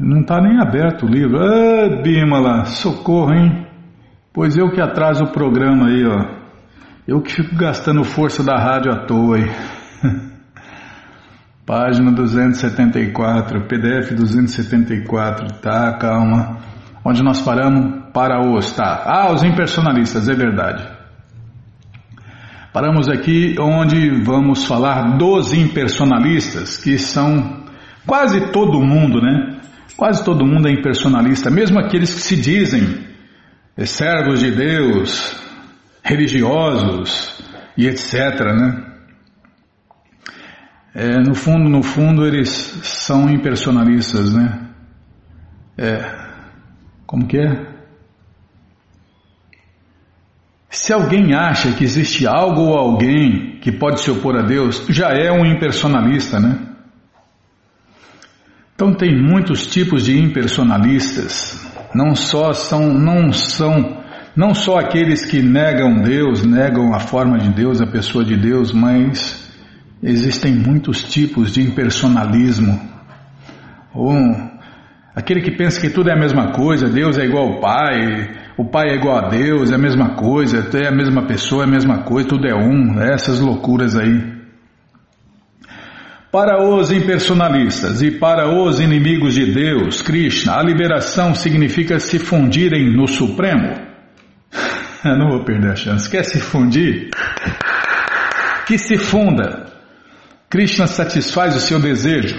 [0.00, 1.38] Não está nem aberto o livro.
[1.42, 3.66] Ah, Bimala, socorro, hein?
[4.32, 6.24] Pois eu que atraso o programa aí, ó.
[7.06, 9.50] Eu que fico gastando força da rádio à toa aí.
[11.66, 16.58] Página 274, PDF 274, tá, calma.
[17.02, 18.04] Onde nós paramos?
[18.12, 19.02] Para os, tá.
[19.06, 20.86] Ah, os impersonalistas, é verdade.
[22.70, 27.64] Paramos aqui onde vamos falar dos impersonalistas, que são
[28.06, 29.58] quase todo mundo, né?
[29.96, 33.06] Quase todo mundo é impersonalista, mesmo aqueles que se dizem
[33.84, 35.34] servos de Deus,
[36.02, 37.42] religiosos
[37.76, 38.12] e etc,
[38.54, 38.93] né?
[40.94, 42.48] É, no fundo, no fundo, eles
[42.84, 44.60] são impersonalistas, né?
[45.76, 46.24] É,
[47.04, 47.66] como que é?
[50.70, 55.08] Se alguém acha que existe algo ou alguém que pode se opor a Deus, já
[55.08, 56.58] é um impersonalista, né?
[58.74, 61.60] Então tem muitos tipos de impersonalistas.
[61.92, 64.02] Não só são, não são,
[64.36, 68.72] não só aqueles que negam Deus, negam a forma de Deus, a pessoa de Deus,
[68.72, 69.43] mas
[70.04, 72.78] existem muitos tipos de impersonalismo.
[73.96, 74.50] Um,
[75.14, 78.66] aquele que pensa que tudo é a mesma coisa, Deus é igual ao Pai, o
[78.66, 81.70] pai é igual a Deus, é a mesma coisa, é a mesma pessoa, é a
[81.70, 84.34] mesma coisa, tudo é um, é essas loucuras aí.
[86.30, 92.92] Para os impersonalistas e para os inimigos de Deus, Krishna, a liberação significa se fundirem
[92.92, 93.72] no Supremo.
[95.04, 96.10] Eu não vou perder a chance.
[96.10, 97.10] Quer se fundir?
[98.66, 99.73] Que se funda.
[100.54, 102.36] Krishna satisfaz o seu desejo.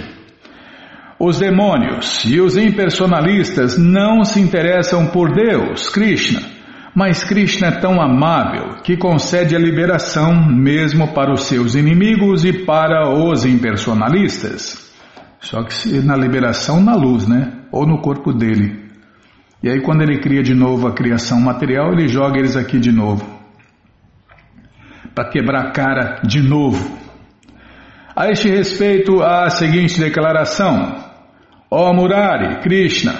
[1.20, 6.40] Os demônios e os impersonalistas não se interessam por Deus, Krishna,
[6.96, 12.54] mas Krishna é tão amável que concede a liberação mesmo para os seus inimigos e
[12.54, 14.96] para os impersonalistas.
[15.42, 17.66] Só que na liberação na luz, né?
[17.70, 18.82] Ou no corpo dele.
[19.62, 22.94] E aí quando ele cria de novo a criação material, ele joga eles aqui de
[22.94, 23.26] novo.
[25.14, 27.04] Para quebrar a cara de novo.
[28.16, 30.96] A este respeito, há a seguinte declaração:
[31.70, 33.14] Ó oh Murari, Krishna,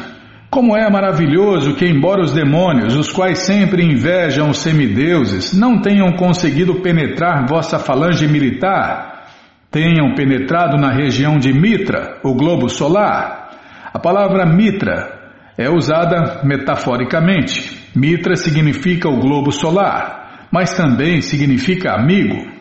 [0.50, 6.14] como é maravilhoso que, embora os demônios, os quais sempre invejam os semideuses, não tenham
[6.14, 9.28] conseguido penetrar vossa falange militar,
[9.70, 13.50] tenham penetrado na região de Mitra, o globo solar.
[13.94, 17.90] A palavra Mitra é usada metaforicamente.
[17.94, 20.26] Mitra significa o globo solar
[20.56, 22.55] mas também significa amigo.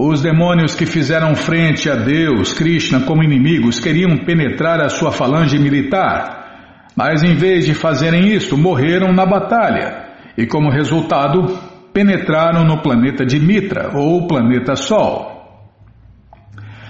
[0.00, 5.58] Os demônios que fizeram frente a Deus, Krishna, como inimigos, queriam penetrar a sua falange
[5.58, 10.04] militar, mas em vez de fazerem isto, morreram na batalha
[10.36, 11.58] e, como resultado,
[11.92, 15.66] penetraram no planeta de Mitra, ou planeta Sol.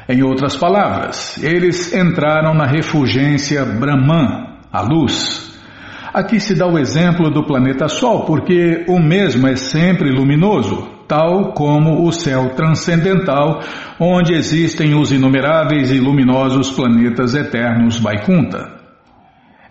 [0.06, 5.59] Em outras palavras, eles entraram na refulgência Brahman, a luz.
[6.12, 11.52] Aqui se dá o exemplo do planeta Sol, porque o mesmo é sempre luminoso, tal
[11.54, 13.61] como o céu transcendental,
[13.98, 18.76] onde existem os inumeráveis e luminosos planetas eternos Vaikunta.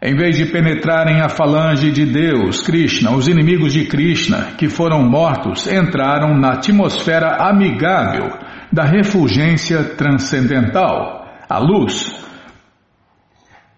[0.01, 5.01] Em vez de penetrarem a falange de Deus, Krishna, os inimigos de Krishna, que foram
[5.03, 8.29] mortos, entraram na atmosfera amigável
[8.71, 12.15] da refulgência transcendental, a luz.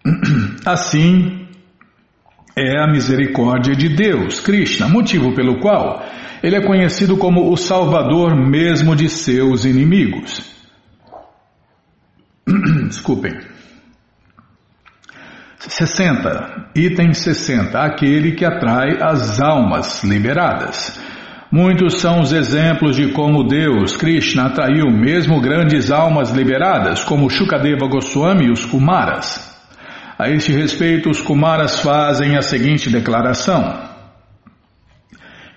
[0.66, 1.46] Assim,
[2.56, 6.02] é a misericórdia de Deus, Krishna, motivo pelo qual
[6.42, 10.54] ele é conhecido como o Salvador mesmo de seus inimigos.
[12.88, 13.38] Desculpem.
[15.58, 16.70] 60.
[16.74, 17.78] Item 60.
[17.78, 20.98] Aquele que atrai as almas liberadas.
[21.52, 27.88] Muitos são os exemplos de como Deus, Krishna, atraiu mesmo grandes almas liberadas, como Shukadeva
[27.88, 29.50] Goswami e os Kumaras.
[30.16, 33.89] A este respeito, os Kumaras fazem a seguinte declaração.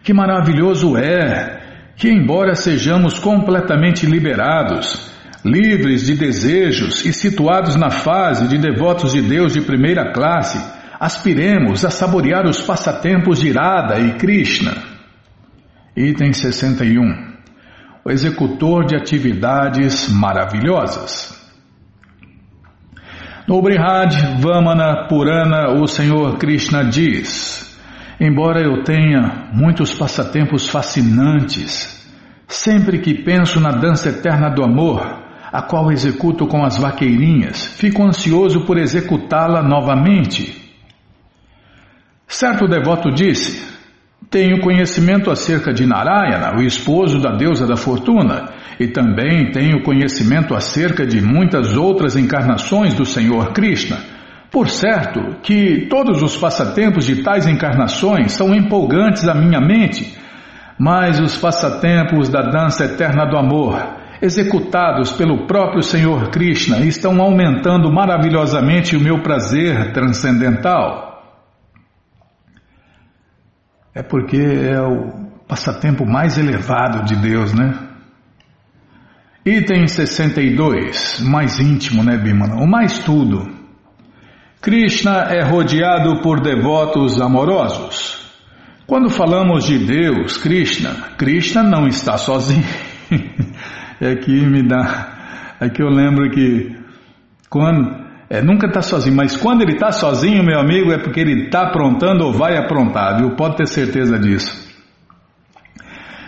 [0.03, 1.61] Que maravilhoso é
[1.95, 5.09] que, embora sejamos completamente liberados,
[5.45, 10.59] livres de desejos e situados na fase de devotos de Deus de primeira classe,
[10.99, 14.73] aspiremos a saborear os passatempos de Irada e Krishna.
[15.95, 17.33] Item 61.
[18.03, 21.41] O executor de atividades maravilhosas.
[23.47, 27.72] No Brihad Vamana Purana, o Senhor Krishna diz:
[28.19, 32.07] Embora eu tenha muitos passatempos fascinantes,
[32.47, 38.03] sempre que penso na dança eterna do amor, a qual executo com as vaqueirinhas, fico
[38.03, 40.61] ansioso por executá-la novamente.
[42.27, 43.63] Certo devoto disse:
[44.29, 48.49] Tenho conhecimento acerca de Narayana, o esposo da deusa da fortuna,
[48.79, 54.12] e também tenho conhecimento acerca de muitas outras encarnações do Senhor Krishna
[54.53, 60.15] por certo que todos os passatempos de tais encarnações são empolgantes à minha mente,
[60.77, 63.83] mas os passatempos da dança eterna do amor,
[64.21, 71.23] executados pelo próprio Senhor Krishna, estão aumentando maravilhosamente o meu prazer transcendental.
[73.91, 77.73] É porque é o passatempo mais elevado de Deus, né?
[79.43, 82.55] Item 62, mais íntimo, né, Bimana?
[82.57, 83.62] O mais tudo.
[84.63, 88.23] Krishna é rodeado por devotos amorosos.
[88.87, 92.63] Quando falamos de Deus, Krishna, Krishna não está sozinho.
[93.99, 95.57] é que me dá.
[95.59, 96.77] É que eu lembro que
[97.49, 98.03] quando.
[98.29, 101.67] É, nunca está sozinho, mas quando ele está sozinho, meu amigo, é porque ele está
[101.67, 103.35] aprontando ou vai aprontar, viu?
[103.35, 104.73] Pode ter certeza disso.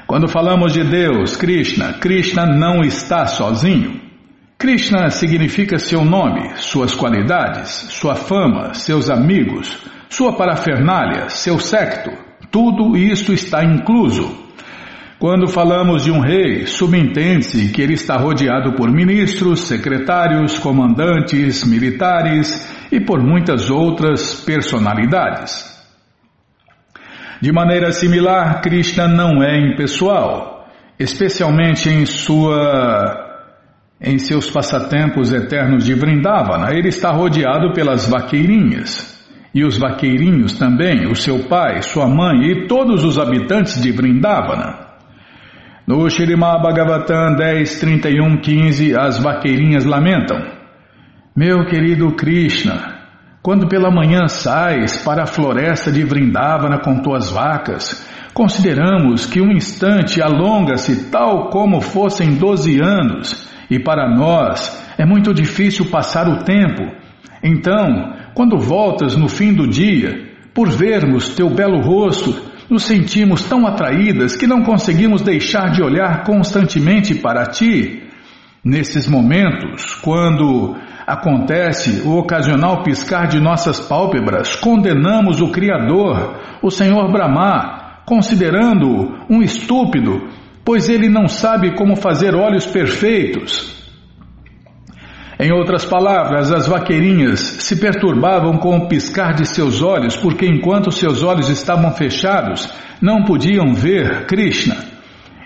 [0.06, 4.05] Quando falamos de Deus, Krishna, Krishna não está sozinho.
[4.58, 12.12] Krishna significa seu nome, suas qualidades, sua fama, seus amigos, sua parafernália, seu secto.
[12.50, 14.46] Tudo isto está incluso.
[15.20, 22.66] Quando falamos de um rei, subentende-se que ele está rodeado por ministros, secretários, comandantes, militares
[22.92, 25.74] e por muitas outras personalidades.
[27.42, 33.25] De maneira similar, Krishna não é impessoal, especialmente em sua
[34.00, 39.16] em seus passatempos eternos de Vrindavana, ele está rodeado pelas vaqueirinhas.
[39.54, 44.86] E os vaqueirinhos também, o seu pai, sua mãe e todos os habitantes de Vrindavana.
[45.88, 50.42] No Shirimá Bhagavatam 10, 31, 15, as vaqueirinhas lamentam.
[51.34, 52.96] Meu querido Krishna,
[53.42, 59.52] quando pela manhã sais para a floresta de Vrindavana com tuas vacas, consideramos que um
[59.52, 66.44] instante alonga-se tal como fossem doze anos e para nós é muito difícil passar o
[66.44, 66.84] tempo.
[67.44, 72.34] Então, quando voltas no fim do dia, por vermos teu belo rosto,
[72.70, 78.04] nos sentimos tão atraídas que não conseguimos deixar de olhar constantemente para ti.
[78.64, 87.12] Nesses momentos, quando acontece o ocasional piscar de nossas pálpebras, condenamos o Criador, o Senhor
[87.12, 90.28] Brahma, considerando-o um estúpido
[90.66, 93.76] pois ele não sabe como fazer olhos perfeitos.
[95.40, 100.92] Em outras palavras, as vaqueirinhas se perturbavam com o piscar de seus olhos, porque enquanto
[100.92, 104.76] seus olhos estavam fechados, não podiam ver Krishna.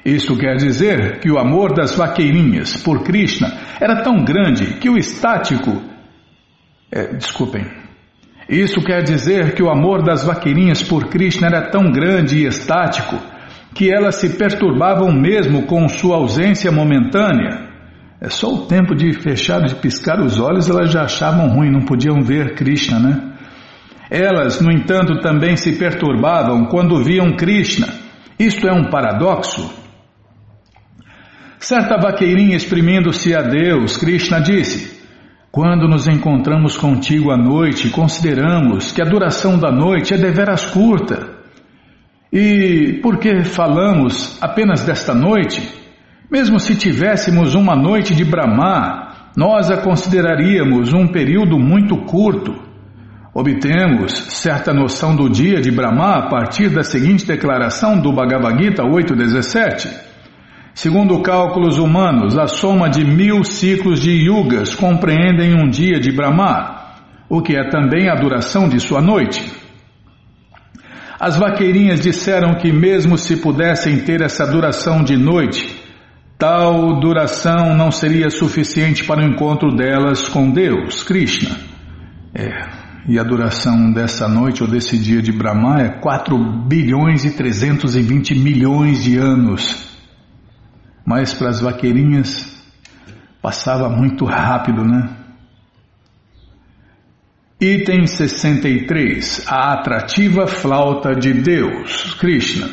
[0.05, 3.51] Isto quer dizer que o amor das vaqueirinhas por Krishna
[3.81, 5.81] era tão grande que o estático.
[6.91, 7.65] É, desculpem.
[8.47, 13.19] Isso quer dizer que o amor das vaqueirinhas por Krishna era tão grande e estático
[13.79, 17.69] que elas se perturbavam mesmo com sua ausência momentânea.
[18.19, 21.85] É só o tempo de fechar, de piscar os olhos, elas já achavam ruim, não
[21.85, 23.37] podiam ver Krishna, né?
[24.11, 27.87] Elas, no entanto, também se perturbavam quando viam Krishna.
[28.37, 29.73] Isto é um paradoxo.
[31.57, 34.99] Certa vaqueirinha exprimindo-se a Deus, Krishna disse:
[35.49, 41.38] Quando nos encontramos contigo à noite, consideramos que a duração da noite é deveras curta.
[42.31, 45.67] E por que falamos apenas desta noite?
[46.31, 52.53] Mesmo se tivéssemos uma noite de Brahma, nós a consideraríamos um período muito curto.
[53.33, 58.83] Obtemos certa noção do dia de Brahma a partir da seguinte declaração do Bhagavad Gita
[58.83, 59.89] 8.17.
[60.75, 66.93] Segundo cálculos humanos, a soma de mil ciclos de yugas compreendem um dia de Brahma,
[67.27, 69.68] o que é também a duração de sua noite.
[71.19, 75.79] As vaqueirinhas disseram que, mesmo se pudessem ter essa duração de noite,
[76.39, 81.57] Tal duração não seria suficiente para o encontro delas com Deus, Krishna.
[82.33, 82.49] É,
[83.09, 88.35] e a duração dessa noite ou desse dia de Brahma é 4 bilhões e 320
[88.35, 89.85] milhões de anos.
[91.05, 92.57] Mas para as vaqueirinhas
[93.41, 95.09] passava muito rápido, né?
[97.61, 102.69] Item 63 A atrativa flauta de Deus, Krishna.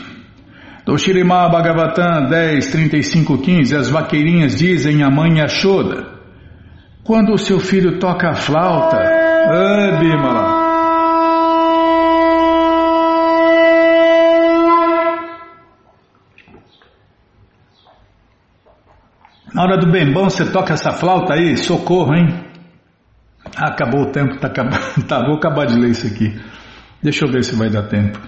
[0.84, 6.07] Do Shirimá Bhagavatam 10, 35, 15, as vaqueirinhas dizem à mãe Yashoda,
[7.03, 10.66] quando o seu filho toca a flauta, ah,
[19.53, 22.47] Na hora do bem bom, você toca essa flauta aí, socorro, hein?
[23.57, 24.50] Acabou o tempo, tá.
[25.09, 26.38] Tá, vou acabar de ler isso aqui.
[27.02, 28.18] Deixa eu ver se vai dar tempo.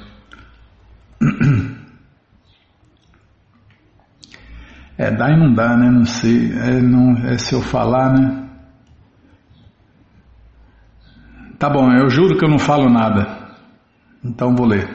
[4.97, 5.91] É, dá e não dá, né?
[5.91, 6.53] Não sei.
[6.53, 8.49] É, não, é se eu falar, né?
[11.59, 13.55] Tá bom, eu juro que eu não falo nada.
[14.25, 14.89] Então vou ler.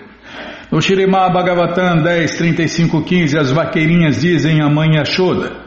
[0.72, 5.63] No Shirimá Bhagavatam 10, 35, 15, as vaqueirinhas dizem à mãe Yashoda: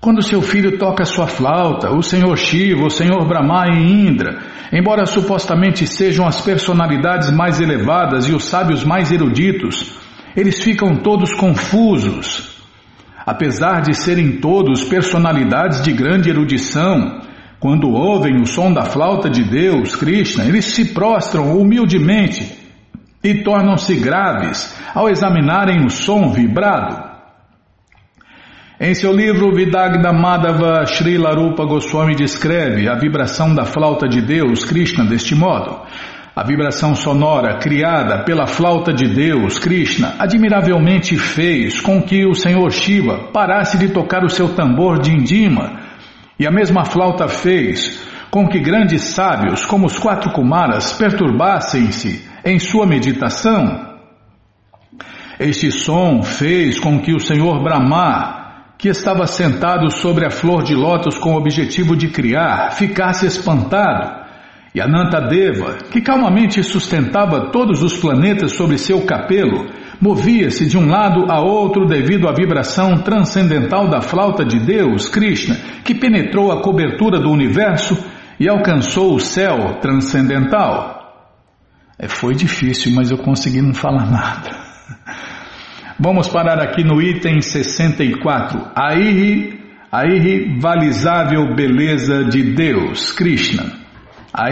[0.00, 4.38] Quando seu filho toca sua flauta, o Senhor Shiva, o Senhor Brahma e Indra,
[4.72, 9.98] embora supostamente sejam as personalidades mais elevadas e os sábios mais eruditos,
[10.36, 12.56] eles ficam todos confusos
[13.26, 17.20] apesar de serem todos personalidades de grande erudição,
[17.58, 22.56] quando ouvem o som da flauta de Deus, Krishna, eles se prostram humildemente
[23.24, 27.05] e tornam-se graves ao examinarem o som vibrado.
[28.78, 34.66] Em seu livro Vidagda Madhava Srila Rupa Goswami descreve a vibração da flauta de Deus,
[34.66, 35.80] Krishna, deste modo.
[36.34, 42.70] A vibração sonora criada pela flauta de Deus, Krishna, admiravelmente fez com que o Senhor
[42.70, 45.80] Shiva parasse de tocar o seu tambor de indima,
[46.38, 52.58] e a mesma flauta fez com que grandes sábios, como os quatro Kumaras, perturbassem-se em
[52.58, 53.96] sua meditação.
[55.40, 58.35] Este som fez com que o Senhor Brahma,
[58.78, 64.26] que estava sentado sobre a flor de lótus com o objetivo de criar, ficasse espantado
[64.76, 71.32] e Anantadeva, que calmamente sustentava todos os planetas sobre seu capelo, movia-se de um lado
[71.32, 77.18] a outro devido à vibração transcendental da flauta de Deus, Krishna, que penetrou a cobertura
[77.18, 77.96] do universo
[78.38, 81.32] e alcançou o céu transcendental.
[81.98, 84.50] É, foi difícil, mas eu consegui não falar nada.
[85.98, 88.70] Vamos parar aqui no item 64.
[88.74, 88.90] A,
[89.90, 93.72] a irrivalizável beleza de Deus, Krishna.
[94.32, 94.48] A,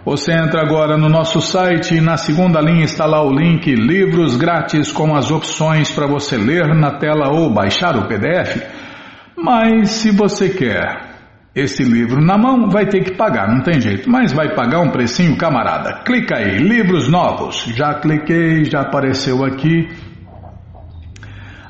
[0.06, 4.38] Você entra agora no nosso site e na segunda linha está lá o link Livros
[4.38, 8.64] Grátis com as opções para você ler na tela ou baixar o PDF.
[9.36, 11.10] Mas se você quer
[11.54, 14.10] esse livro na mão, vai ter que pagar, não tem jeito.
[14.10, 16.02] Mas vai pagar um precinho, camarada.
[16.06, 17.66] Clica aí, livros novos.
[17.76, 19.90] Já cliquei, já apareceu aqui.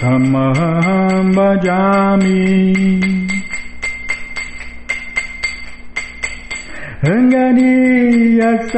[0.00, 3.17] Tamaham Bhajami
[7.08, 8.68] Angania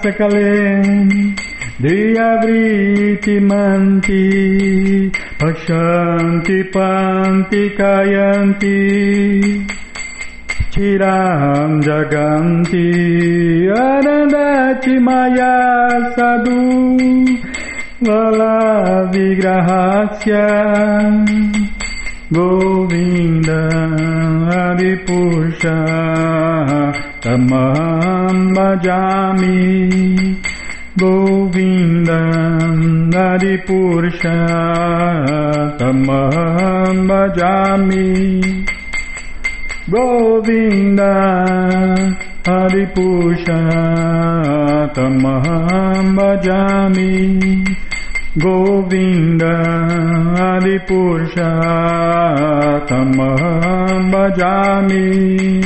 [0.00, 1.36] sakalen
[1.76, 4.24] Diabri timanti
[5.36, 8.80] Pashanti panti kayanti
[10.72, 12.88] Chiram jaganti
[13.68, 15.56] Arandati maya
[16.16, 16.96] sadu
[18.00, 20.48] Lala vigrahasya Lala
[21.52, 21.69] vigrahasya
[22.32, 23.66] Govinda
[24.70, 25.82] Adipusha
[27.20, 30.38] Tamam Bhajami
[30.96, 32.20] Govinda
[33.10, 34.38] Adipusha
[35.76, 38.06] Tamam Bhajami
[39.90, 41.12] Govinda
[42.46, 43.60] Adipusha
[44.94, 47.10] Tamam Bhajami
[47.66, 47.89] Govinda,
[48.38, 49.58] Govinda
[50.54, 51.50] Adipurcha
[52.86, 55.58] Tamam Bajami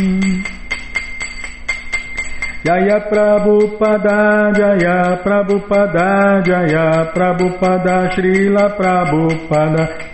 [2.64, 10.13] Jaya Prabhupada Jaya Prabhupada Jaya Prabhupada Srila Prabhupada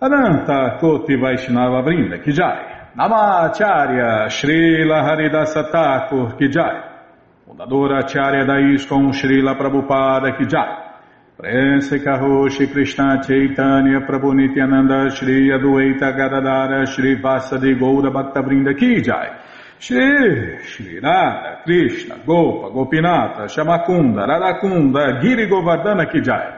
[0.00, 2.92] Ananta Koti Vaishnava Brinda Ki Jai.
[2.96, 6.80] Namacharya Srila Haridasa Thakur Ki Jai.
[7.44, 10.86] Fundadora Acharya da Srila Prabhupada Ki Jai.
[11.36, 19.36] Prense Karoshi Krishna Chaitanya Prabhu Nityananda Shri Adueta Gadadara Shri Vasadi Goura Bhaktavrinda Ki Jai.
[19.80, 26.57] Shri Shri Radha Krishna Gopa Gopinata Shamakunda Radakunda Giri Govardhana Ki Jai